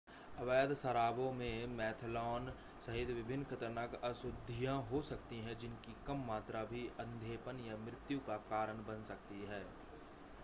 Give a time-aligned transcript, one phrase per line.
[0.39, 2.51] अवैध शराबों में मेथनॉल
[2.85, 8.37] सहित विभिन्न ख़तरनाक अशुद्धियां हो सकती हैं जिनकी कम मात्रा भी अंधेपन या मृत्यु का
[8.49, 9.65] कारण बन सकती हैं